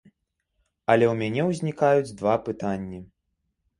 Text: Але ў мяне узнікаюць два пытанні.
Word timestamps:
Але 0.93 1.05
ў 1.09 1.13
мяне 1.21 1.41
узнікаюць 1.51 2.15
два 2.23 2.35
пытанні. 2.49 2.99